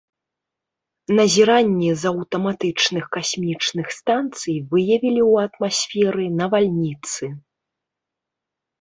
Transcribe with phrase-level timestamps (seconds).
[1.19, 7.25] Назіранні з аўтаматычных касмічных станцый выявілі ў атмасферы навальніцы.